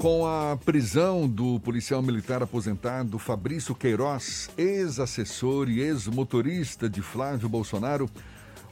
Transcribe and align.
Com 0.00 0.26
a 0.26 0.56
prisão 0.56 1.28
do 1.28 1.60
policial 1.60 2.00
militar 2.00 2.42
aposentado 2.42 3.18
Fabrício 3.18 3.74
Queiroz, 3.74 4.48
ex-assessor 4.56 5.68
e 5.68 5.80
ex-motorista 5.80 6.88
de 6.88 7.02
Flávio 7.02 7.50
Bolsonaro, 7.50 8.08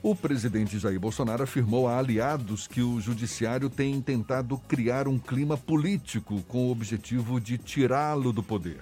o 0.02 0.16
presidente 0.16 0.78
Jair 0.78 0.98
Bolsonaro 0.98 1.42
afirmou 1.42 1.86
a 1.86 1.98
aliados 1.98 2.66
que 2.66 2.80
o 2.80 2.98
judiciário 2.98 3.68
tem 3.68 4.00
tentado 4.00 4.56
criar 4.56 5.06
um 5.06 5.18
clima 5.18 5.58
político 5.58 6.42
com 6.48 6.68
o 6.68 6.70
objetivo 6.70 7.38
de 7.38 7.58
tirá-lo 7.58 8.32
do 8.32 8.42
poder. 8.42 8.80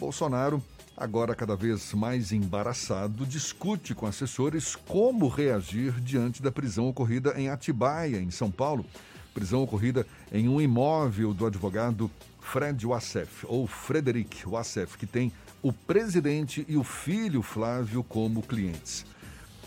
Bolsonaro, 0.00 0.60
agora 0.96 1.32
cada 1.32 1.54
vez 1.54 1.94
mais 1.94 2.32
embaraçado, 2.32 3.24
discute 3.24 3.94
com 3.94 4.04
assessores 4.04 4.74
como 4.74 5.28
reagir 5.28 5.92
diante 6.00 6.42
da 6.42 6.50
prisão 6.50 6.88
ocorrida 6.88 7.40
em 7.40 7.48
Atibaia, 7.48 8.16
em 8.16 8.32
São 8.32 8.50
Paulo 8.50 8.84
prisão 9.32 9.62
ocorrida 9.62 10.06
em 10.32 10.48
um 10.48 10.60
imóvel 10.60 11.32
do 11.32 11.46
advogado 11.46 12.10
Fred 12.40 12.86
Wassef, 12.86 13.46
ou 13.46 13.66
Frederic 13.66 14.46
Wassef, 14.46 14.98
que 14.98 15.06
tem 15.06 15.32
o 15.62 15.72
presidente 15.72 16.64
e 16.68 16.76
o 16.76 16.84
filho 16.84 17.40
Flávio 17.40 18.02
como 18.02 18.42
clientes. 18.42 19.06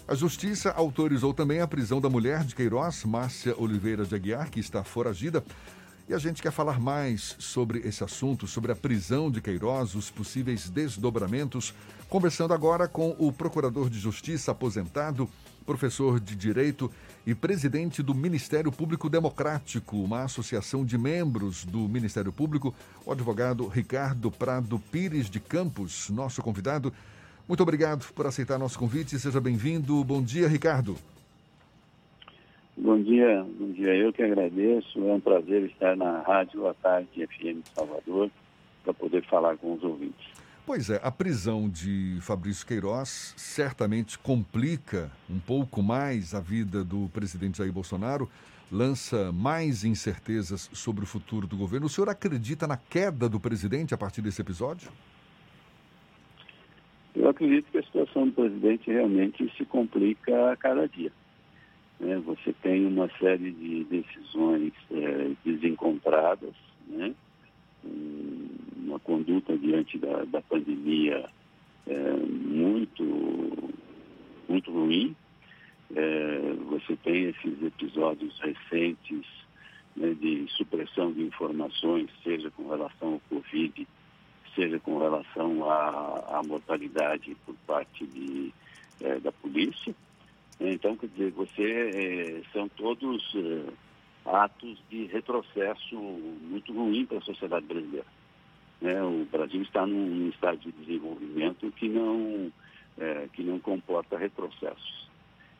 A 0.08 0.14
justiça 0.14 0.72
autorizou 0.72 1.34
também 1.34 1.62
a 1.62 1.68
prisão 1.68 2.00
da 2.00 2.10
mulher 2.10 2.44
de 2.44 2.54
Queiroz, 2.54 3.04
Márcia 3.06 3.56
Oliveira 3.58 4.06
de 4.06 4.14
Aguiar, 4.14 4.52
que 4.52 4.60
está 4.60 4.84
foragida. 4.84 5.44
E 6.08 6.14
a 6.14 6.20
gente 6.20 6.44
quer 6.44 6.52
falar 6.52 6.80
mais 6.80 7.36
sobre 7.40 7.80
esse 7.80 8.04
assunto, 8.04 8.46
sobre 8.46 8.72
a 8.72 8.76
prisão 8.76 9.32
de 9.32 9.42
Queiroz, 9.42 9.96
os 9.96 10.12
possíveis 10.12 10.70
desdobramentos, 10.70 11.74
conversando 12.08 12.54
agora 12.54 12.88
com 12.88 13.16
o 13.18 13.34
Procurador 13.34 13.90
de 13.90 13.98
Justiça 13.98 14.52
aposentado, 14.52 15.28
professor 15.66 16.20
de 16.20 16.36
Direito 16.36 16.92
e 17.26 17.34
presidente 17.34 18.04
do 18.04 18.14
Ministério 18.14 18.72
Público 18.72 19.10
Democrático, 19.10 19.98
uma 19.98 20.24
associação 20.24 20.86
de 20.86 20.98
membros 20.98 21.66
do 21.66 21.80
Ministério 21.80 22.32
Público, 22.32 22.74
o 23.06 23.12
advogado 23.12 23.68
Ricardo 23.68 24.30
Prado 24.30 24.80
Pires 24.92 25.30
de 25.30 25.40
Campos, 25.40 26.10
nosso 26.10 26.42
convidado. 26.44 26.94
Muito 27.48 27.64
obrigado 27.64 28.06
por 28.14 28.28
aceitar 28.28 28.60
nosso 28.60 28.78
convite. 28.78 29.18
Seja 29.18 29.42
bem-vindo. 29.42 30.04
Bom 30.04 30.22
dia, 30.22 30.48
Ricardo. 30.48 30.96
Bom 32.78 33.02
dia, 33.02 33.44
bom 33.58 33.72
dia. 33.72 33.96
Eu 33.96 34.14
que 34.14 34.22
agradeço. 34.22 35.00
É 35.00 35.14
um 35.14 35.20
prazer 35.20 35.64
estar 35.64 35.96
na 35.96 36.22
Rádio 36.22 36.68
à 36.68 36.74
Tarde 36.74 37.26
FM 37.26 37.66
Salvador 37.74 38.30
para 38.84 38.94
poder 38.94 39.24
falar 39.26 39.58
com 39.58 39.74
os 39.74 39.84
ouvintes. 39.84 40.28
Pois 40.66 40.90
é, 40.90 41.00
a 41.04 41.12
prisão 41.12 41.70
de 41.70 42.18
Fabrício 42.22 42.66
Queiroz 42.66 43.36
certamente 43.38 44.18
complica 44.18 45.12
um 45.30 45.40
pouco 45.40 45.84
mais 45.84 46.34
a 46.34 46.40
vida 46.40 46.84
do 46.84 47.08
presidente 47.14 47.60
Jair 47.60 47.72
Bolsonaro, 47.72 48.28
lança 48.72 49.32
mais 49.32 49.84
incertezas 49.84 50.68
sobre 50.74 51.04
o 51.04 51.08
futuro 51.08 51.46
do 51.46 51.56
governo. 51.56 51.86
O 51.86 51.90
senhor 51.90 52.10
acredita 52.10 52.66
na 52.66 52.78
queda 52.78 53.30
do 53.30 53.40
presidente 53.40 53.94
a 53.94 53.98
partir 53.98 54.24
desse 54.24 54.42
episódio? 54.42 54.90
Eu 57.16 57.30
acredito 57.30 57.70
que 57.72 57.78
a 57.78 57.84
situação 57.84 58.26
do 58.26 58.34
presidente 58.34 58.90
realmente 58.90 59.48
se 59.56 59.66
complica 59.66 60.52
a 60.52 60.58
cada 60.58 60.88
dia. 60.88 61.12
Né? 62.00 62.18
Você 62.26 62.52
tem 62.64 62.88
uma 62.88 63.08
série 63.20 63.52
de 63.52 63.84
decisões 63.84 64.74
é, 64.92 65.32
desencontradas, 65.46 66.56
né? 66.88 67.14
Uma 68.78 69.00
conduta 69.00 69.58
diante 69.58 69.98
da, 69.98 70.24
da 70.26 70.42
pandemia 70.42 71.30
é, 71.88 72.14
muito, 72.14 73.74
muito 74.48 74.72
ruim. 74.72 75.16
É, 75.96 76.54
você 76.70 76.96
tem 76.98 77.26
esses 77.26 77.62
episódios 77.64 78.40
recentes 78.40 79.26
né, 79.96 80.14
de 80.14 80.48
supressão 80.50 81.12
de 81.12 81.22
informações, 81.24 82.10
seja 82.24 82.50
com 82.52 82.68
relação 82.70 83.14
ao 83.14 83.22
Covid, 83.30 83.88
seja 84.56 84.80
com 84.80 84.98
relação 84.98 85.70
à, 85.70 86.40
à 86.40 86.42
mortalidade 86.46 87.36
por 87.46 87.56
parte 87.68 88.06
de, 88.08 88.52
é, 89.02 89.20
da 89.20 89.32
polícia. 89.32 89.96
Então, 90.60 90.96
quer 90.96 91.08
dizer, 91.08 91.32
você 91.32 91.64
é, 91.94 92.42
são 92.54 92.68
todos 92.70 93.36
é, 93.36 93.74
atos 94.26 94.78
de 94.90 95.06
retrocesso 95.06 95.96
muito 95.96 96.74
ruim 96.74 97.06
para 97.06 97.20
a 97.20 97.22
sociedade 97.22 97.66
brasileira. 97.66 98.08
Né? 98.82 99.02
O 99.04 99.26
Brasil 99.32 99.62
está 99.62 99.86
num 99.86 100.30
estado 100.30 100.58
de 100.60 100.72
desenvolvimento 100.72 101.72
que 101.72 101.88
não, 101.88 102.52
é, 102.98 103.28
que 103.34 103.44
não 103.44 103.60
comporta 103.60 104.18
retrocessos. 104.18 105.06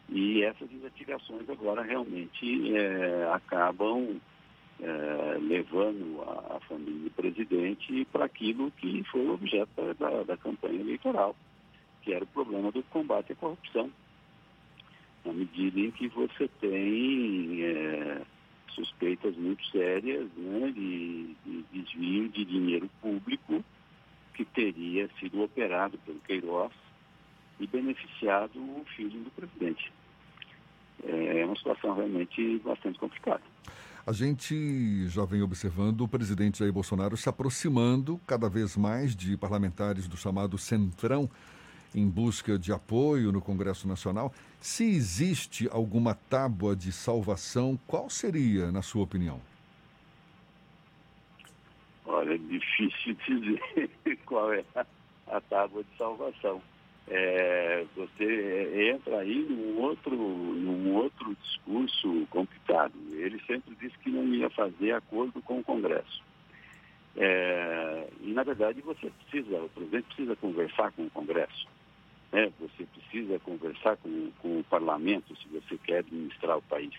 E 0.10 0.44
essas 0.44 0.72
investigações 0.72 1.50
agora 1.50 1.82
realmente 1.82 2.76
é, 2.76 3.30
acabam 3.34 4.20
é, 4.80 5.38
levando 5.40 6.22
a, 6.22 6.58
a, 6.58 6.60
família 6.62 7.06
do 7.06 7.12
presidente 7.12 8.06
para 8.12 8.26
aquilo 8.26 8.72
que 8.72 9.04
foi 9.06 9.28
objeto 9.28 9.70
da, 9.98 10.24
da 10.24 10.38
campanha 10.38 10.82
eleitoral, 10.82 11.36
que 12.02 12.14
era 12.14 12.24
o 12.24 12.28
problema 12.28 12.72
do 12.72 12.84
combate 12.84 13.32
à 13.32 13.36
corrupção. 13.36 13.90
Na 15.24 15.34
medida 15.34 15.80
em 15.80 15.90
que 15.90 16.08
você 16.10 16.48
tem 16.62 17.55
suspeitas 19.26 19.36
muito 19.38 19.66
sérias 19.68 20.28
né, 20.38 20.72
de, 20.72 21.36
de, 21.46 21.66
desvio 21.74 22.30
de 22.30 22.46
dinheiro 22.46 22.90
público 23.02 23.64
que 24.34 24.46
teria 24.46 25.10
sido 25.20 25.42
operado 25.42 25.98
pelo 26.00 26.20
Queiroz 26.20 26.72
e 27.60 27.66
beneficiado 27.66 28.60
o 28.60 28.86
filho 28.96 29.22
do 29.22 29.32
presidente. 29.32 29.92
É 31.04 31.46
uma 31.46 31.56
situação 31.56 31.96
realmente 31.96 32.60
bastante 32.60 33.00
complicada. 33.00 33.42
A 34.06 34.12
gente 34.12 35.08
já 35.08 35.26
vem 35.26 35.42
observando 35.42 36.02
o 36.02 36.08
presidente 36.08 36.60
Jair 36.60 36.72
Bolsonaro 36.72 37.18
se 37.18 37.28
aproximando 37.28 38.20
cada 38.28 38.50
vez 38.50 38.78
mais 38.78 39.16
de 39.16 39.36
parlamentares 39.38 40.08
do 40.08 40.16
chamado 40.16 40.58
Centrão 40.58 41.30
em 41.96 42.10
busca 42.10 42.60
de 42.60 42.74
apoio 42.74 43.32
no 43.32 43.42
Congresso 43.42 43.88
Nacional. 43.88 44.34
Se 44.60 44.84
existe 44.84 45.70
alguma 45.72 46.14
tábua 46.14 46.76
de 46.76 46.92
salvação, 46.92 47.80
qual 47.88 48.10
seria, 48.10 48.70
na 48.70 48.82
sua 48.82 49.04
opinião? 49.04 49.40
Olha, 52.06 52.34
é 52.34 52.38
difícil 52.38 53.16
dizer 53.26 53.90
qual 54.26 54.54
é 54.54 54.64
a, 55.28 55.42
tábua 55.42 55.84
de 55.84 55.98
salvação. 55.98 56.62
É, 57.08 57.86
você 57.96 58.92
entra 58.94 59.20
aí 59.20 59.46
num 59.48 59.80
outro, 59.82 60.16
num 60.16 60.96
outro 60.96 61.36
discurso 61.42 62.28
complicado. 62.30 62.94
Ele 63.14 63.40
sempre 63.48 63.74
disse 63.80 63.98
que 64.00 64.10
não 64.10 64.26
ia 64.34 64.50
fazer 64.50 64.92
acordo 64.92 65.42
com 65.42 65.60
o 65.60 65.64
Congresso. 65.64 66.24
É, 67.16 68.08
e, 68.22 68.34
na 68.34 68.44
verdade, 68.44 68.82
você 68.82 69.10
precisa, 69.10 69.58
o 69.62 69.70
presidente 69.70 70.08
precisa 70.08 70.36
conversar 70.36 70.92
com 70.92 71.06
o 71.06 71.10
Congresso. 71.12 71.68
Né? 72.36 72.52
Você 72.60 72.86
precisa 72.86 73.40
conversar 73.40 73.96
com, 73.96 74.30
com 74.42 74.60
o 74.60 74.64
parlamento 74.66 75.34
se 75.38 75.48
você 75.48 75.78
quer 75.78 76.00
administrar 76.00 76.58
o 76.58 76.62
país. 76.64 76.94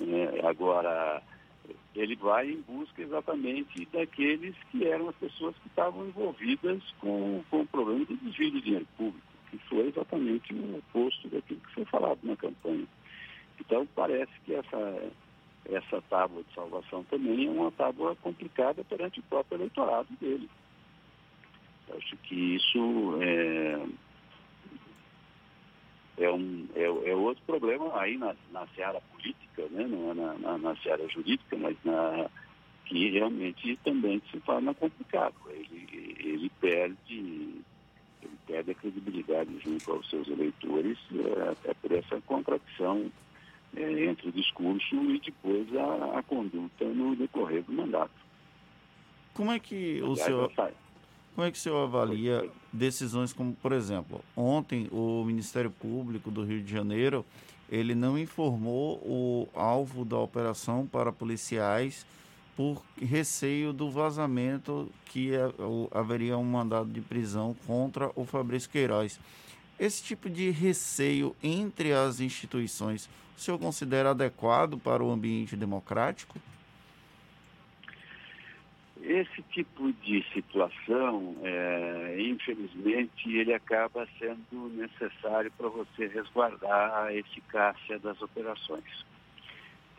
É, 0.00 0.46
agora, 0.46 1.22
ele 1.94 2.16
vai 2.16 2.50
em 2.50 2.62
busca 2.62 3.02
exatamente 3.02 3.86
daqueles 3.92 4.54
que 4.70 4.86
eram 4.86 5.10
as 5.10 5.16
pessoas 5.16 5.54
que 5.58 5.68
estavam 5.68 6.06
envolvidas 6.06 6.82
com, 6.98 7.44
com 7.50 7.60
o 7.60 7.66
problema 7.66 8.06
do 8.06 8.16
desvio 8.16 8.52
de 8.52 8.62
dinheiro 8.62 8.88
público, 8.96 9.26
que 9.50 9.58
foi 9.68 9.88
exatamente 9.88 10.54
o 10.54 10.78
oposto 10.78 11.28
daquilo 11.28 11.60
que 11.60 11.74
foi 11.74 11.84
falado 11.84 12.20
na 12.22 12.34
campanha. 12.34 12.86
Então, 13.60 13.86
parece 13.94 14.32
que 14.46 14.54
essa, 14.54 15.12
essa 15.66 16.00
tábua 16.08 16.42
de 16.42 16.54
salvação 16.54 17.04
também 17.04 17.48
é 17.48 17.50
uma 17.50 17.70
tábua 17.72 18.16
complicada 18.16 18.82
perante 18.82 19.20
o 19.20 19.24
próprio 19.24 19.58
eleitorado 19.58 20.08
dele. 20.18 20.48
Acho 21.94 22.16
que 22.18 22.56
isso 22.56 23.18
é, 23.20 23.86
é, 26.18 26.30
um, 26.30 26.66
é, 26.74 26.84
é 26.84 27.14
outro 27.14 27.42
problema 27.46 27.98
aí 27.98 28.18
na, 28.18 28.34
na 28.52 28.66
seara 28.68 29.00
política, 29.12 29.66
né? 29.70 29.86
não 29.86 30.10
é 30.10 30.14
na, 30.14 30.34
na, 30.34 30.58
na 30.58 30.76
seara 30.76 31.08
jurídica, 31.08 31.56
mas 31.56 31.76
na, 31.84 32.28
que 32.86 33.10
realmente 33.10 33.78
também 33.84 34.20
se 34.30 34.40
torna 34.40 34.74
complicado. 34.74 35.34
Ele, 35.48 36.16
ele 36.18 36.50
perde 36.60 37.62
ele 38.20 38.38
perde 38.46 38.70
a 38.72 38.74
credibilidade 38.74 39.58
junto 39.60 39.92
aos 39.92 40.08
seus 40.10 40.26
eleitores, 40.28 40.98
é, 41.14 41.50
até 41.50 41.74
por 41.74 41.92
essa 41.92 42.20
contradição 42.22 43.10
é, 43.76 44.04
entre 44.04 44.28
o 44.28 44.32
discurso 44.32 44.96
e 44.96 45.20
depois 45.20 45.76
a, 45.76 46.18
a, 46.18 46.22
conduta 46.22 46.84
no 46.84 47.14
decorrer 47.14 47.62
do 47.62 47.72
mandato. 47.72 48.10
Como 49.34 49.52
é 49.52 49.58
que 49.60 50.02
o 50.02 50.16
senhor... 50.16 50.50
Como 51.38 51.46
é 51.46 51.52
que 51.52 51.56
o 51.56 51.60
senhor 51.60 51.84
avalia 51.84 52.50
decisões 52.72 53.32
como, 53.32 53.54
por 53.54 53.70
exemplo, 53.70 54.24
ontem 54.36 54.88
o 54.90 55.22
Ministério 55.22 55.70
Público 55.70 56.32
do 56.32 56.42
Rio 56.42 56.60
de 56.60 56.72
Janeiro 56.72 57.24
ele 57.70 57.94
não 57.94 58.18
informou 58.18 58.96
o 59.04 59.48
alvo 59.54 60.04
da 60.04 60.18
operação 60.18 60.84
para 60.84 61.12
policiais 61.12 62.04
por 62.56 62.82
receio 63.00 63.72
do 63.72 63.88
vazamento 63.88 64.90
que 65.04 65.32
é, 65.32 65.48
haveria 65.92 66.36
um 66.36 66.42
mandado 66.42 66.90
de 66.90 67.00
prisão 67.00 67.54
contra 67.68 68.10
o 68.16 68.24
Fabrício 68.24 68.68
Queiroz. 68.68 69.20
Esse 69.78 70.02
tipo 70.02 70.28
de 70.28 70.50
receio 70.50 71.36
entre 71.40 71.92
as 71.92 72.18
instituições, 72.18 73.08
o 73.36 73.40
senhor 73.40 73.58
considera 73.60 74.10
adequado 74.10 74.76
para 74.76 75.04
o 75.04 75.12
ambiente 75.12 75.54
democrático? 75.54 76.36
Esse 79.20 79.42
tipo 79.50 79.92
de 79.92 80.24
situação, 80.32 81.36
é, 81.42 82.16
infelizmente, 82.20 83.36
ele 83.36 83.52
acaba 83.52 84.06
sendo 84.18 84.68
necessário 84.70 85.50
para 85.56 85.68
você 85.68 86.06
resguardar 86.06 87.04
a 87.04 87.14
eficácia 87.14 87.98
das 87.98 88.20
operações. 88.22 89.04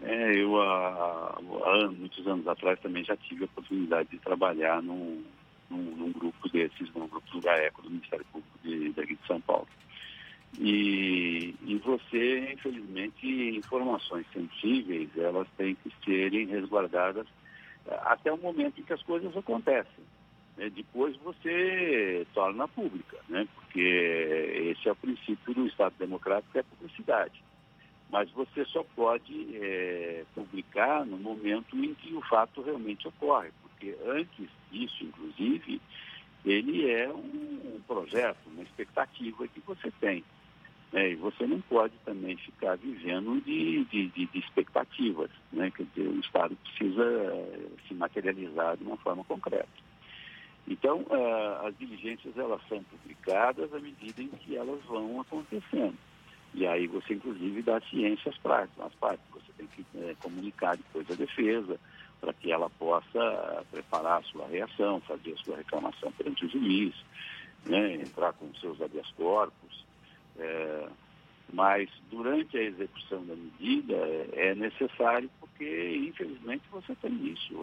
É, 0.01 0.35
eu, 0.35 0.59
há, 0.61 1.37
há, 1.37 1.87
muitos 1.91 2.25
anos 2.27 2.47
atrás, 2.47 2.79
também 2.79 3.03
já 3.03 3.17
tive 3.17 3.43
a 3.43 3.45
oportunidade 3.45 4.09
de 4.09 4.19
trabalhar 4.19 4.81
num, 4.81 5.23
num, 5.69 5.95
num 5.95 6.11
grupo 6.11 6.47
desses, 6.49 6.93
num 6.93 7.07
grupo 7.07 7.29
do 7.31 7.41
GAECO, 7.41 7.81
do 7.81 7.89
Ministério 7.89 8.25
Público 8.31 8.59
de, 8.63 8.89
daqui 8.93 9.15
de 9.15 9.27
São 9.27 9.41
Paulo. 9.41 9.67
E, 10.57 11.53
e 11.65 11.75
você, 11.77 12.53
infelizmente, 12.53 13.27
informações 13.27 14.25
sensíveis, 14.33 15.09
elas 15.17 15.47
têm 15.57 15.75
que 15.75 15.91
serem 16.03 16.47
resguardadas 16.47 17.27
até 18.03 18.31
o 18.31 18.37
momento 18.37 18.79
em 18.79 18.83
que 18.83 18.93
as 18.93 19.01
coisas 19.03 19.35
acontecem. 19.35 20.03
Né? 20.57 20.69
Depois 20.69 21.15
você 21.17 22.25
torna 22.33 22.67
pública, 22.67 23.17
né? 23.27 23.47
porque 23.55 24.75
esse 24.77 24.87
é 24.87 24.91
o 24.91 24.95
princípio 24.95 25.53
do 25.53 25.65
Estado 25.65 25.95
Democrático, 25.97 26.57
é 26.57 26.61
a 26.61 26.63
publicidade. 26.63 27.43
Mas 28.09 28.29
você 28.31 28.65
só 28.65 28.83
pode 28.95 29.55
é, 29.55 30.25
publicar 30.33 31.05
no 31.05 31.17
momento 31.17 31.77
em 31.77 31.93
que 31.93 32.13
o 32.13 32.21
fato 32.21 32.61
realmente 32.61 33.07
ocorre, 33.07 33.51
porque 33.61 33.95
antes 34.05 34.49
disso, 34.71 35.03
inclusive, 35.03 35.79
ele 36.43 36.89
é 36.89 37.07
um, 37.07 37.75
um 37.75 37.81
projeto, 37.87 38.39
uma 38.47 38.63
expectativa 38.63 39.47
que 39.47 39.59
você 39.61 39.91
tem. 39.99 40.23
Né? 40.91 41.11
E 41.11 41.15
você 41.15 41.45
não 41.45 41.61
pode 41.61 41.93
também 42.05 42.35
ficar 42.37 42.75
vivendo 42.77 43.41
de, 43.43 43.85
de, 43.85 44.07
de, 44.07 44.25
de 44.25 44.39
expectativas. 44.39 45.29
Né? 45.51 45.71
Quer 45.71 45.85
dizer, 45.95 46.09
o 46.09 46.19
Estado 46.19 46.55
precisa 46.55 47.03
eh, 47.03 47.69
se 47.87 47.93
materializar 47.93 48.77
de 48.77 48.83
uma 48.83 48.97
forma 48.97 49.23
concreta. 49.23 49.67
Então, 50.67 50.99
uh, 51.09 51.65
as 51.65 51.75
diligências 51.77 52.37
elas 52.37 52.61
são 52.69 52.83
publicadas 52.83 53.73
à 53.73 53.79
medida 53.79 54.21
em 54.21 54.27
que 54.27 54.55
elas 54.55 54.79
vão 54.85 55.19
acontecendo. 55.19 55.97
E 56.53 56.65
aí 56.65 56.85
você, 56.87 57.15
inclusive, 57.15 57.61
dá 57.63 57.81
ciência 57.81 58.29
às 58.29 58.37
partes. 58.37 58.79
Às 58.79 58.93
partes. 58.95 59.25
Você 59.31 59.51
tem 59.57 59.67
que 59.67 59.85
é, 59.95 60.15
comunicar 60.21 60.77
depois 60.77 61.09
à 61.09 61.15
defesa 61.15 61.79
para 62.21 62.33
que 62.33 62.51
ela 62.51 62.69
possa 62.69 63.65
preparar 63.71 64.19
a 64.19 64.23
sua 64.23 64.47
reação, 64.47 64.99
fazer 65.01 65.33
a 65.33 65.37
sua 65.37 65.57
reclamação 65.57 66.11
perante 66.11 66.45
o 66.45 66.49
juiz, 66.49 66.93
né? 67.65 67.95
entrar 67.95 68.33
com 68.33 68.53
seus 68.55 68.81
habeas 68.81 69.09
corpus. 69.11 69.85
É, 70.39 70.87
mas 71.51 71.89
durante 72.09 72.57
a 72.57 72.63
execução 72.63 73.25
da 73.25 73.35
medida 73.35 73.95
é, 73.95 74.29
é 74.49 74.55
necessário 74.55 75.29
porque, 75.39 75.97
infelizmente, 76.07 76.63
você 76.71 76.95
tem 76.95 77.13
isso. 77.27 77.55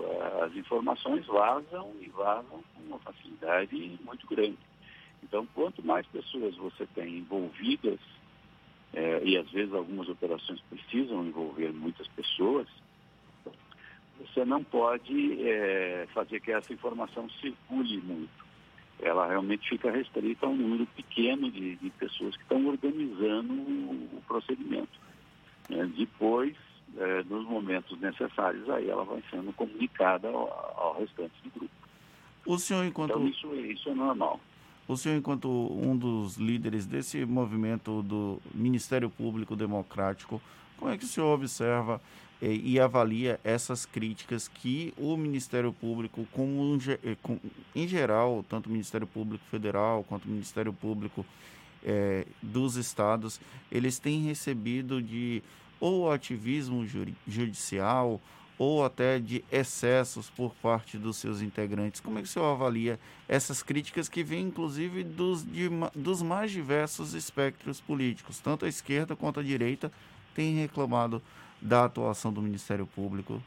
As 0.42 0.54
informações 0.56 1.24
vazam 1.26 1.92
e 2.00 2.08
vazam 2.08 2.62
com 2.74 2.82
uma 2.82 2.98
facilidade 2.98 3.98
muito 4.04 4.26
grande. 4.26 4.58
Então, 5.22 5.46
quanto 5.54 5.84
mais 5.84 6.06
pessoas 6.06 6.56
você 6.56 6.86
tem 6.94 7.18
envolvidas, 7.18 7.98
é, 8.92 9.22
e 9.24 9.36
às 9.36 9.50
vezes 9.50 9.72
algumas 9.72 10.08
operações 10.08 10.60
precisam 10.62 11.24
envolver 11.24 11.72
muitas 11.72 12.06
pessoas, 12.08 12.68
você 14.18 14.44
não 14.44 14.64
pode 14.64 15.42
é, 15.48 16.06
fazer 16.12 16.40
que 16.40 16.52
essa 16.52 16.72
informação 16.72 17.28
circule 17.30 17.98
muito 17.98 18.45
ela 19.00 19.26
realmente 19.26 19.68
fica 19.68 19.90
restrita 19.90 20.46
a 20.46 20.48
um 20.48 20.56
número 20.56 20.86
pequeno 20.86 21.50
de, 21.50 21.76
de 21.76 21.90
pessoas 21.90 22.34
que 22.36 22.42
estão 22.42 22.66
organizando 22.66 23.52
o, 23.52 24.22
procedimento. 24.26 25.00
É, 25.70 25.84
depois, 25.86 26.56
é, 26.96 27.22
nos 27.24 27.46
momentos 27.46 27.98
necessários, 28.00 28.68
aí 28.70 28.88
ela 28.88 29.04
vai 29.04 29.22
sendo 29.30 29.52
comunicada 29.52 30.28
ao, 30.28 30.48
ao 30.78 30.98
restante 30.98 31.34
do 31.44 31.50
grupo. 31.50 31.74
O 32.46 32.58
senhor, 32.58 32.84
enquanto... 32.84 33.10
Então, 33.10 33.28
isso, 33.28 33.54
isso 33.54 33.88
é 33.90 33.94
normal. 33.94 34.40
O 34.88 34.96
senhor, 34.96 35.16
enquanto 35.16 35.48
um 35.48 35.96
dos 35.96 36.36
líderes 36.36 36.86
desse 36.86 37.24
movimento 37.24 38.02
do 38.02 38.40
Ministério 38.54 39.10
Público 39.10 39.56
Democrático, 39.56 40.40
como 40.78 40.92
é 40.92 40.96
que 40.96 41.04
o 41.04 41.08
senhor 41.08 41.34
observa 41.34 42.00
e 42.40 42.78
avalia 42.78 43.40
essas 43.42 43.86
críticas 43.86 44.46
que 44.46 44.92
o 44.96 45.16
Ministério 45.16 45.72
Público, 45.72 46.26
como 46.32 46.78
eh, 46.86 47.16
em 47.74 47.88
geral, 47.88 48.44
tanto 48.48 48.66
o 48.68 48.72
Ministério 48.72 49.06
Público 49.06 49.44
Federal 49.50 50.04
quanto 50.04 50.26
o 50.26 50.30
Ministério 50.30 50.72
Público 50.72 51.24
é, 51.84 52.26
dos 52.42 52.76
estados, 52.76 53.40
eles 53.70 53.98
têm 53.98 54.22
recebido 54.22 55.00
de 55.00 55.42
ou 55.78 56.10
ativismo 56.10 56.86
judicial 57.26 58.20
ou 58.58 58.84
até 58.84 59.18
de 59.18 59.44
excessos 59.52 60.30
por 60.30 60.54
parte 60.54 60.96
dos 60.96 61.18
seus 61.18 61.42
integrantes. 61.42 62.00
Como 62.00 62.18
é 62.18 62.22
que 62.22 62.28
o 62.28 62.30
senhor 62.30 62.46
avalia 62.46 62.98
essas 63.28 63.62
críticas 63.62 64.08
que 64.08 64.22
vêm, 64.22 64.46
inclusive, 64.46 65.04
dos, 65.04 65.44
de, 65.44 65.68
dos 65.94 66.22
mais 66.22 66.50
diversos 66.50 67.12
espectros 67.12 67.80
políticos? 67.80 68.40
Tanto 68.40 68.64
a 68.64 68.68
esquerda 68.68 69.14
quanto 69.14 69.40
a 69.40 69.42
direita 69.42 69.92
têm 70.34 70.54
reclamado 70.54 71.22
da 71.66 71.84
atuação 71.84 72.32
do 72.32 72.40
Ministério 72.40 72.86
Público? 72.86 73.42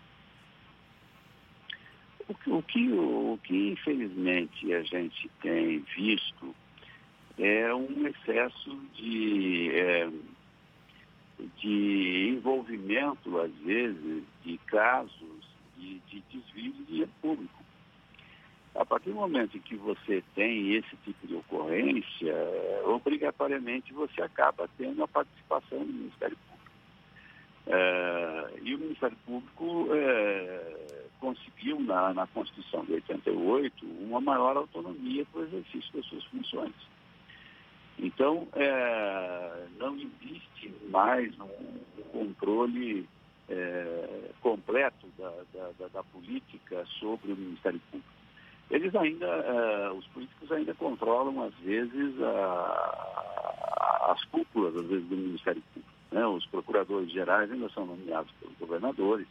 O 2.27 2.33
que, 2.35 2.51
o 2.51 2.61
que, 2.61 2.91
o 2.91 3.39
que 3.43 3.69
infelizmente 3.71 4.73
a 4.73 4.83
gente 4.83 5.29
tem 5.41 5.79
visto 5.95 6.55
é 7.37 7.73
um 7.73 8.05
excesso 8.05 8.77
de, 8.93 9.71
é, 9.71 10.09
de 11.57 12.35
envolvimento, 12.35 13.39
às 13.39 13.53
vezes, 13.59 14.23
de 14.43 14.57
casos 14.67 15.49
de, 15.77 15.99
de 15.99 16.21
desvio 16.29 16.73
de 16.73 16.83
dinheiro 16.83 17.11
público. 17.21 17.63
A 18.75 18.85
partir 18.85 19.09
do 19.09 19.15
momento 19.15 19.57
em 19.57 19.61
que 19.61 19.75
você 19.75 20.23
tem 20.35 20.75
esse 20.75 20.95
tipo 20.97 21.25
de 21.25 21.35
ocorrência, 21.35 22.35
obrigatoriamente 22.85 23.93
você 23.93 24.21
acaba 24.21 24.69
tendo 24.77 25.03
a 25.03 25.07
participação 25.07 25.79
do 25.79 25.93
Ministério 25.93 26.37
Público. 26.37 26.58
É, 27.71 28.49
e 28.63 28.73
o 28.73 28.79
Ministério 28.79 29.15
Público 29.27 29.87
é, 29.93 31.07
conseguiu, 31.19 31.79
na, 31.81 32.11
na 32.15 32.25
Constituição 32.25 32.83
de 32.83 32.93
88, 32.93 33.85
uma 33.85 34.19
maior 34.19 34.57
autonomia 34.57 35.23
para 35.31 35.41
o 35.41 35.43
exercício 35.43 35.93
das 35.93 36.05
suas 36.07 36.23
funções. 36.25 36.73
Então, 37.99 38.47
é, 38.53 39.67
não 39.77 39.95
existe 39.95 40.73
mais 40.89 41.31
um, 41.39 41.79
controle 42.11 43.07
é, 43.47 44.31
completo 44.41 45.07
da, 45.15 45.31
da, 45.77 45.87
da, 45.89 46.03
política 46.05 46.83
sobre 46.99 47.33
o 47.33 47.37
Ministério 47.37 47.79
Público. 47.91 48.09
Eles 48.71 48.95
ainda, 48.95 49.93
os 49.93 50.05
políticos 50.07 50.51
ainda 50.51 50.73
controlam, 50.75 51.43
às 51.43 51.55
vezes, 51.55 52.13
as 54.01 54.23
cúpulas, 54.25 54.75
às 54.75 54.85
vezes, 54.85 55.07
do 55.07 55.17
Ministério 55.17 55.61
Público. 55.73 55.98
Né? 56.11 56.25
Os 56.25 56.45
procuradores 56.47 57.11
gerais 57.11 57.51
ainda 57.51 57.69
são 57.69 57.85
nomeados 57.85 58.31
pelos 58.39 58.57
governadores, 58.57 59.27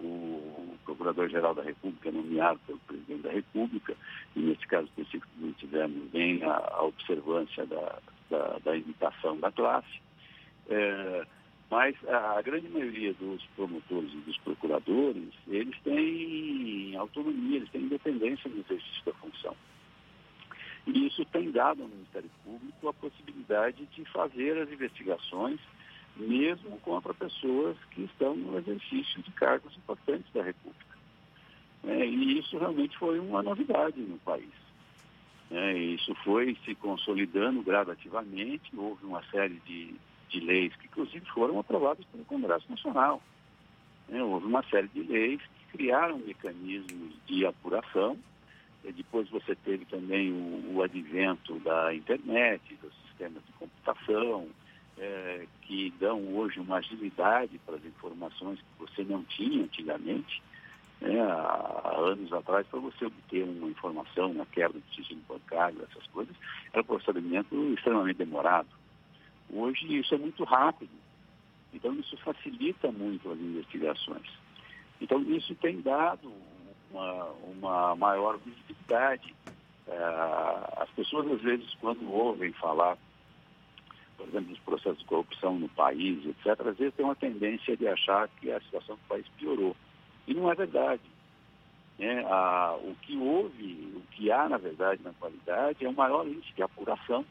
o 0.00 0.76
Procurador-Geral 0.84 1.54
da 1.54 1.62
República 1.62 2.08
é 2.08 2.12
nomeado 2.12 2.60
pelo 2.66 2.78
Presidente 2.80 3.22
da 3.22 3.30
República, 3.30 3.96
e 4.34 4.40
nesse 4.40 4.66
caso 4.66 4.86
específico 4.88 5.28
tivemos 5.58 6.10
bem 6.10 6.42
a, 6.42 6.56
a 6.72 6.82
observância 6.84 7.64
da, 7.66 7.98
da, 8.30 8.58
da, 8.64 8.76
imitação 8.76 9.38
da 9.38 9.52
classe. 9.52 10.00
É, 10.68 11.26
mas 11.70 11.96
a, 12.08 12.38
a, 12.38 12.42
grande 12.42 12.68
maioria 12.68 13.12
dos 13.14 13.44
promotores 13.56 14.12
e 14.12 14.16
dos 14.18 14.36
procuradores, 14.38 15.32
eles 15.46 15.78
têm 15.82 16.96
autonomia, 16.96 17.58
eles 17.58 17.70
têm 17.70 17.82
independência 17.82 18.50
no 18.50 18.60
exercício 18.60 19.04
da 19.04 19.12
função. 19.14 19.56
E 20.86 21.06
isso 21.06 21.24
tem 21.26 21.50
dado 21.50 21.82
ao 21.82 21.88
Ministério 21.88 22.30
Público 22.44 22.88
a 22.88 22.92
possibilidade 22.92 23.86
de 23.86 24.04
fazer 24.06 24.58
as 24.58 24.70
investigações 24.70 25.58
mesmo 26.16 26.78
contra 26.80 27.12
pessoas 27.12 27.76
que 27.90 28.02
estão 28.02 28.34
no 28.36 28.58
exercício 28.58 29.22
de 29.22 29.30
cargos 29.32 29.76
importantes 29.76 30.32
da 30.32 30.42
República. 30.42 30.94
É, 31.84 32.06
e 32.06 32.38
isso 32.38 32.56
realmente 32.58 32.96
foi 32.96 33.18
uma 33.18 33.42
novidade 33.42 34.00
no 34.00 34.18
país. 34.18 34.52
É, 35.50 35.76
isso 35.76 36.14
foi 36.24 36.56
se 36.64 36.74
consolidando 36.74 37.62
gradativamente, 37.62 38.74
houve 38.76 39.04
uma 39.04 39.22
série 39.24 39.60
de, 39.66 39.94
de 40.28 40.40
leis 40.40 40.74
que, 40.76 40.86
inclusive, 40.86 41.24
foram 41.26 41.58
aprovadas 41.58 42.04
pelo 42.06 42.24
Congresso 42.24 42.70
Nacional. 42.70 43.22
É, 44.08 44.22
houve 44.22 44.46
uma 44.46 44.62
série 44.64 44.88
de 44.88 45.02
leis 45.02 45.40
que 45.42 45.78
criaram 45.78 46.18
mecanismos 46.18 47.12
de 47.26 47.44
apuração. 47.44 48.18
E 48.84 48.92
depois 48.92 49.28
você 49.30 49.54
teve 49.54 49.84
também 49.86 50.30
o, 50.30 50.76
o 50.76 50.82
advento 50.82 51.58
da 51.60 51.94
internet, 51.94 52.62
dos 52.82 52.92
sistemas 53.06 53.42
de 53.46 53.52
computação, 53.52 54.46
é, 54.98 55.46
que 55.62 55.92
dão 55.98 56.20
hoje 56.36 56.60
uma 56.60 56.76
agilidade 56.76 57.58
para 57.66 57.76
as 57.76 57.84
informações 57.84 58.58
que 58.58 58.78
você 58.78 59.04
não 59.04 59.22
tinha 59.24 59.64
antigamente. 59.64 60.42
Né, 61.00 61.20
há, 61.20 61.94
anos 61.98 62.32
atrás, 62.32 62.66
para 62.66 62.78
você 62.78 63.06
obter 63.06 63.42
uma 63.44 63.68
informação, 63.68 64.30
uma 64.30 64.46
quebra 64.46 64.80
de 64.80 64.94
sigilo 64.94 65.20
bancário, 65.28 65.86
essas 65.90 66.06
coisas, 66.08 66.34
era 66.72 66.82
um 66.82 66.86
procedimento 66.86 67.54
extremamente 67.74 68.18
demorado. 68.18 68.68
Hoje 69.52 69.98
isso 69.98 70.14
é 70.14 70.18
muito 70.18 70.44
rápido. 70.44 70.92
Então 71.72 71.92
isso 71.94 72.16
facilita 72.18 72.90
muito 72.92 73.30
as 73.30 73.38
investigações. 73.38 74.30
Então 75.00 75.20
isso 75.22 75.54
tem 75.56 75.80
dado 75.80 76.32
uma, 76.90 77.24
uma 77.42 77.96
maior 77.96 78.38
visibilidade. 78.38 79.34
É, 79.86 79.98
as 80.78 80.88
pessoas, 80.90 81.30
às 81.32 81.42
vezes, 81.42 81.74
quando 81.80 82.10
ouvem 82.10 82.52
falar, 82.52 82.96
por 84.24 84.30
exemplo, 84.30 84.54
dos 84.54 84.60
processos 84.60 84.98
de 84.98 85.04
corrupção 85.04 85.58
no 85.58 85.68
país, 85.68 86.24
etc., 86.24 86.66
às 86.66 86.78
vezes 86.78 86.94
tem 86.94 87.04
uma 87.04 87.14
tendência 87.14 87.76
de 87.76 87.86
achar 87.86 88.28
que 88.40 88.50
a 88.50 88.60
situação 88.60 88.96
do 88.96 89.02
país 89.08 89.26
piorou. 89.36 89.76
E 90.26 90.32
não 90.32 90.50
é 90.50 90.54
verdade. 90.54 91.02
Né? 91.98 92.24
A, 92.26 92.76
o 92.82 92.94
que 93.02 93.16
houve, 93.16 93.92
o 93.94 94.00
que 94.12 94.32
há, 94.32 94.48
na 94.48 94.56
verdade, 94.56 95.02
na 95.02 95.12
qualidade, 95.12 95.84
é 95.84 95.88
o 95.88 95.92
maior 95.92 96.26
índice 96.26 96.54
de 96.54 96.62
apuração. 96.62 97.24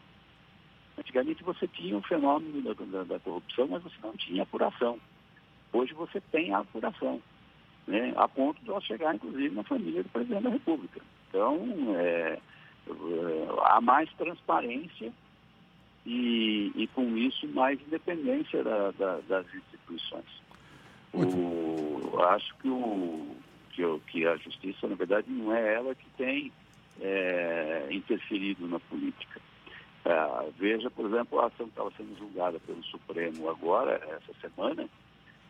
Antigamente 0.97 1.43
você 1.43 1.67
tinha 1.67 1.97
um 1.97 2.03
fenômeno 2.03 2.61
da, 2.61 2.73
da, 2.73 3.03
da 3.03 3.19
corrupção, 3.19 3.67
mas 3.67 3.81
você 3.81 3.95
não 4.03 4.15
tinha 4.15 4.43
apuração. 4.43 4.99
Hoje 5.71 5.93
você 5.93 6.21
tem 6.31 6.53
a 6.53 6.59
apuração, 6.59 7.19
né? 7.87 8.13
a 8.15 8.27
ponto 8.27 8.61
de 8.63 8.69
ela 8.69 8.81
chegar, 8.81 9.15
inclusive, 9.15 9.55
na 9.55 9.63
família 9.63 10.03
do 10.03 10.09
presidente 10.09 10.43
da 10.43 10.49
República. 10.51 11.01
Então, 11.29 11.57
é, 11.97 12.37
é, 12.87 13.47
há 13.65 13.81
mais 13.81 14.13
transparência 14.13 15.11
e, 16.05 16.71
e, 16.75 16.87
com 16.87 17.17
isso, 17.17 17.47
mais 17.49 17.79
independência 17.81 18.63
da, 18.63 18.91
da, 18.91 19.19
das 19.27 19.45
instituições. 19.53 20.43
O, 21.13 22.19
acho 22.19 22.55
que 22.57 22.67
o, 22.67 23.35
que, 23.71 23.83
que 24.07 24.25
a 24.25 24.35
justiça, 24.37 24.87
na 24.87 24.95
verdade, 24.95 25.29
não 25.29 25.53
é 25.53 25.75
ela 25.75 25.95
que 25.95 26.09
tem 26.17 26.51
é, 26.99 27.87
interferido 27.91 28.67
na 28.67 28.79
política. 28.79 29.41
É, 30.05 30.49
veja, 30.57 30.89
por 30.89 31.05
exemplo, 31.05 31.39
a 31.39 31.47
ação 31.47 31.67
que 31.67 31.71
estava 31.71 31.91
sendo 31.95 32.17
julgada 32.17 32.59
pelo 32.59 32.83
Supremo 32.83 33.49
agora, 33.49 34.01
essa 34.09 34.33
semana, 34.41 34.89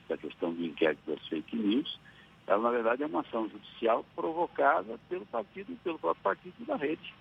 da 0.07 0.17
questão 0.17 0.53
do 0.53 0.63
inquérito 0.63 1.09
das 1.09 1.27
fake 1.27 1.55
news, 1.55 1.99
ela, 2.45 2.61
na 2.61 2.71
verdade, 2.71 3.03
é 3.03 3.05
uma 3.05 3.21
ação 3.21 3.49
judicial 3.49 4.05
provocada 4.15 4.99
pelo 5.09 5.25
partido, 5.25 5.75
pelo 5.83 5.97
próprio 5.97 6.23
partido 6.23 6.65
da 6.65 6.75
rede. 6.75 7.13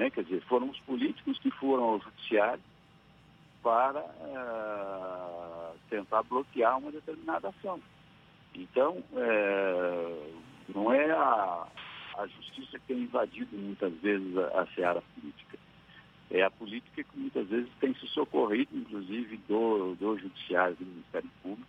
Né? 0.00 0.08
Quer 0.08 0.24
dizer, 0.24 0.40
foram 0.44 0.70
os 0.70 0.80
políticos 0.80 1.38
que 1.40 1.50
foram 1.50 1.84
ao 1.84 2.00
judiciário 2.00 2.62
para 3.62 4.00
uh, 4.00 5.78
tentar 5.90 6.22
bloquear 6.22 6.78
uma 6.78 6.90
determinada 6.90 7.50
ação. 7.50 7.78
Então, 8.54 9.04
é, 9.14 10.32
não 10.74 10.90
é 10.90 11.10
a, 11.10 11.66
a 12.16 12.26
justiça 12.28 12.78
que 12.78 12.86
tem 12.86 13.02
invadido 13.02 13.54
muitas 13.54 13.92
vezes 14.00 14.38
a, 14.38 14.62
a 14.62 14.66
seara 14.68 15.02
política. 15.14 15.58
É 16.30 16.44
a 16.44 16.50
política 16.50 17.04
que 17.04 17.18
muitas 17.18 17.46
vezes 17.48 17.68
tem 17.78 17.92
se 17.96 18.06
socorrido, 18.06 18.74
inclusive, 18.74 19.36
do, 19.46 19.94
do 19.96 20.18
judiciário, 20.18 20.76
do 20.76 20.86
Ministério 20.86 21.28
Público, 21.42 21.68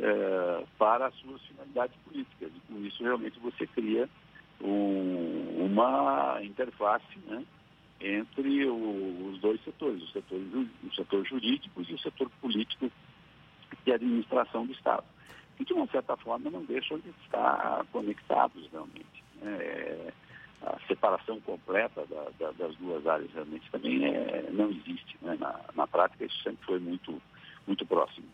é, 0.00 0.64
para 0.76 1.06
as 1.06 1.14
suas 1.14 1.40
finalidades 1.42 1.96
políticas. 2.04 2.50
E 2.56 2.60
com 2.72 2.84
isso, 2.84 3.04
realmente, 3.04 3.38
você 3.38 3.68
cria 3.68 4.08
um, 4.62 5.66
uma 5.66 6.38
interface 6.42 7.18
né, 7.26 7.44
entre 8.00 8.66
o, 8.66 9.30
os 9.30 9.40
dois 9.40 9.62
setores, 9.64 10.02
o 10.02 10.08
setor, 10.08 10.38
o 10.84 10.94
setor 10.94 11.24
jurídico 11.24 11.82
e 11.82 11.94
o 11.94 11.98
setor 11.98 12.30
político 12.40 12.90
de 13.84 13.92
administração 13.92 14.66
do 14.66 14.72
Estado 14.72 15.04
que 15.56 15.64
de 15.64 15.72
uma 15.72 15.86
certa 15.86 16.16
forma 16.16 16.50
não 16.50 16.64
deixam 16.64 16.98
de 16.98 17.10
estar 17.24 17.84
conectados 17.92 18.68
realmente. 18.72 19.24
É, 19.42 20.12
a 20.62 20.78
separação 20.86 21.40
completa 21.40 22.04
da, 22.06 22.28
da, 22.38 22.52
das 22.52 22.76
duas 22.76 23.06
áreas 23.06 23.30
realmente 23.32 23.70
também 23.70 24.04
é, 24.04 24.48
não 24.50 24.70
existe. 24.70 25.16
Né? 25.20 25.36
Na, 25.38 25.60
na 25.74 25.86
prática 25.86 26.24
isso 26.24 26.42
sempre 26.42 26.64
foi 26.64 26.78
muito, 26.78 27.20
muito 27.66 27.84
próximo. 27.86 28.26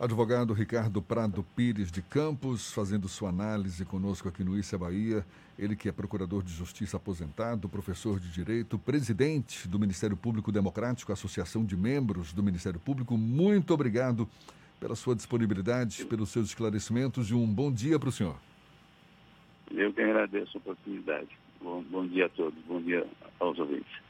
Advogado 0.00 0.54
Ricardo 0.54 1.02
Prado 1.02 1.44
Pires 1.54 1.92
de 1.92 2.00
Campos, 2.00 2.72
fazendo 2.72 3.06
sua 3.06 3.28
análise 3.28 3.84
conosco 3.84 4.30
aqui 4.30 4.42
no 4.42 4.56
Issa 4.56 4.78
Bahia. 4.78 5.26
Ele 5.58 5.76
que 5.76 5.90
é 5.90 5.92
procurador 5.92 6.42
de 6.42 6.50
justiça 6.50 6.96
aposentado, 6.96 7.68
professor 7.68 8.18
de 8.18 8.32
direito, 8.32 8.78
presidente 8.78 9.68
do 9.68 9.78
Ministério 9.78 10.16
Público 10.16 10.50
Democrático, 10.50 11.12
Associação 11.12 11.66
de 11.66 11.76
Membros 11.76 12.32
do 12.32 12.42
Ministério 12.42 12.80
Público. 12.80 13.14
Muito 13.18 13.74
obrigado 13.74 14.26
pela 14.80 14.96
sua 14.96 15.14
disponibilidade, 15.14 16.06
pelos 16.06 16.30
seus 16.30 16.46
esclarecimentos 16.46 17.30
e 17.30 17.34
um 17.34 17.46
bom 17.46 17.70
dia 17.70 17.98
para 17.98 18.08
o 18.08 18.12
senhor. 18.12 18.36
Eu 19.70 19.92
que 19.92 20.00
agradeço 20.00 20.56
a 20.56 20.60
oportunidade. 20.60 21.28
Bom, 21.60 21.84
bom 21.90 22.06
dia 22.06 22.24
a 22.24 22.28
todos, 22.30 22.58
bom 22.66 22.80
dia 22.80 23.06
aos 23.38 23.58
ouvintes. 23.58 24.09